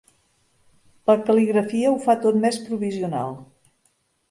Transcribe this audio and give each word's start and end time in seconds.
La 1.11 1.15
cal·ligrafia 1.27 1.91
ho 1.91 2.01
fa 2.07 2.17
tot 2.25 2.41
més 2.47 2.59
provisional. 2.71 3.39